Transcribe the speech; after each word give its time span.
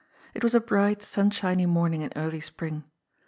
It 0.33 0.43
was 0.43 0.55
a 0.55 0.59
bright, 0.59 1.03
sunshiny 1.03 1.67
morning 1.67 2.01
in 2.01 2.11
early 2.15 2.41
spring. 2.41 2.85